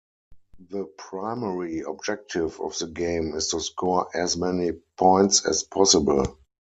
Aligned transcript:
The 0.71 0.85
primary 0.97 1.81
objective 1.81 2.59
of 2.59 2.75
the 2.79 2.87
game 2.87 3.35
is 3.35 3.49
to 3.49 3.59
score 3.59 4.07
as 4.17 4.35
many 4.35 4.71
points 4.97 5.45
as 5.45 5.61
possible. 5.61 6.39